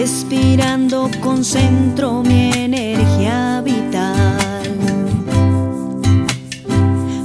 Respirando 0.00 1.10
concentro 1.20 2.22
mi 2.22 2.50
energía 2.52 3.60
vital. 3.64 4.68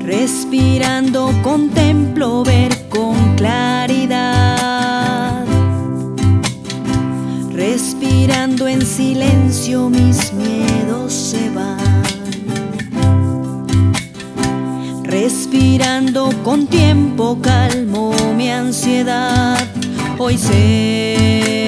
Respirando 0.00 1.30
contemplo 1.42 2.42
ver 2.42 2.65
mis 9.74 10.32
miedos 10.32 11.12
se 11.12 11.50
van. 11.50 11.76
Respirando 15.02 16.30
con 16.44 16.68
tiempo 16.68 17.38
calmo 17.42 18.12
mi 18.36 18.48
ansiedad. 18.48 19.58
Hoy 20.18 20.38
sé 20.38 21.65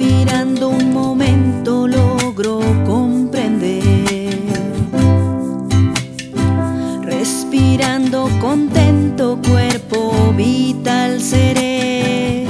Respirando 0.00 0.70
un 0.70 0.94
momento 0.94 1.86
logro 1.86 2.60
comprender. 2.86 3.82
Respirando 7.02 8.30
contento 8.40 9.38
cuerpo 9.46 10.32
vital 10.34 11.20
seré. 11.20 12.46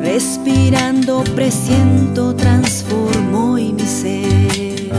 Respirando 0.00 1.22
presiento 1.36 2.34
transformo 2.34 3.52
hoy 3.52 3.72
mi 3.72 3.86
ser. 3.86 4.90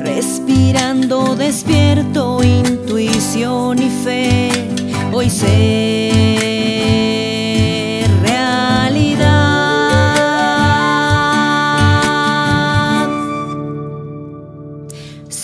Respirando 0.00 1.34
despierto 1.34 2.44
intuición 2.44 3.78
y 3.78 3.88
fe. 3.88 4.50
Hoy 5.14 5.30
sé 5.30 5.95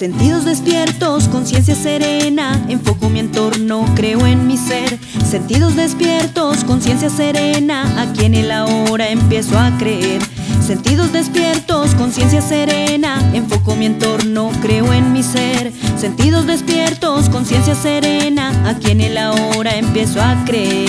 Sentidos 0.03 0.45
despiertos, 0.45 1.29
conciencia 1.29 1.77
serena, 1.77 2.61
enfoco 2.69 3.09
mi 3.09 3.21
entorno, 3.21 3.85
creo 3.95 4.27
en 4.27 4.49
mi 4.49 4.57
ser. 4.57 4.99
Sentidos 5.25 5.77
despiertos, 5.77 6.65
conciencia 6.65 7.09
serena, 7.09 8.03
aquí 8.03 8.25
en 8.25 8.35
el 8.35 8.51
ahora 8.51 9.11
empiezo 9.11 9.57
a 9.57 9.71
creer. 9.79 10.21
Sentidos 10.61 11.13
despiertos, 11.13 11.95
conciencia 11.95 12.43
serena, 12.43 13.17
enfoco 13.33 13.77
mi 13.77 13.87
entorno, 13.87 14.51
creo 14.61 14.93
en 14.93 15.13
mi 15.13 15.23
ser. 15.23 15.73
Sentidos 15.97 16.49
despiertos, 16.49 17.29
conciencia 17.29 17.77
serena, 17.77 18.69
aquí 18.69 18.91
en 18.91 19.03
el 19.03 19.17
ahora 19.17 19.77
empiezo 19.77 20.21
a 20.21 20.35
creer. 20.45 20.83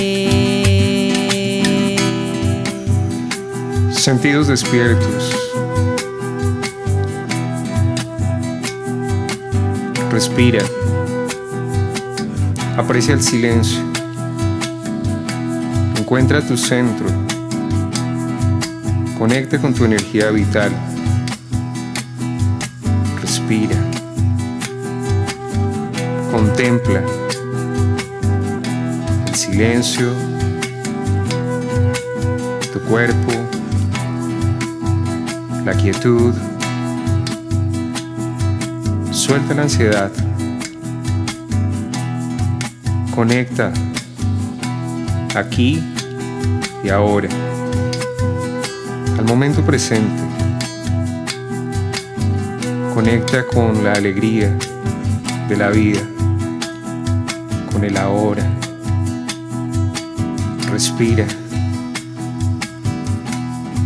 Sentidos 3.92 4.48
despiertos 4.48 5.53
Respira. 10.14 10.64
Aprecia 12.78 13.16
el 13.16 13.24
silencio. 13.24 13.80
Encuentra 15.98 16.40
tu 16.46 16.56
centro. 16.56 17.08
Conecta 19.18 19.58
con 19.58 19.74
tu 19.74 19.86
energía 19.86 20.30
vital. 20.30 20.72
Respira. 23.20 23.76
Contempla 26.32 27.02
el 29.28 29.36
silencio, 29.36 30.12
tu 32.72 32.80
cuerpo, 32.82 33.32
la 35.66 35.74
quietud. 35.74 36.53
Suelta 39.34 39.56
la 39.56 39.64
ansiedad. 39.64 40.12
Conecta 43.16 43.74
aquí 45.36 45.84
y 46.84 46.90
ahora, 46.90 47.30
al 49.18 49.26
momento 49.26 49.64
presente. 49.66 50.22
Conecta 52.94 53.44
con 53.48 53.84
la 53.84 53.94
alegría 53.94 54.56
de 55.50 55.58
la 55.58 55.70
vida, 55.70 56.02
con 57.72 57.84
el 57.84 57.98
ahora. 57.98 58.44
Respira. 60.72 61.26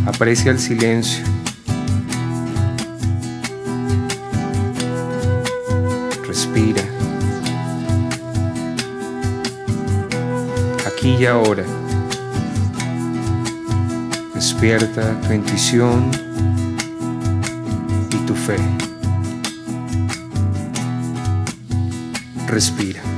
Aprecia 0.04 0.50
el 0.50 0.58
silencio. 0.58 1.37
Y 11.18 11.26
ahora. 11.26 11.64
Despierta 14.34 15.20
tu 15.22 15.32
intuición 15.32 16.10
y 18.10 18.16
tu 18.26 18.34
fe. 18.34 18.56
Respira. 22.46 23.17